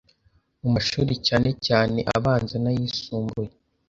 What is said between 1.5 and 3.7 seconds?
cyane abanza n’ayisumbuye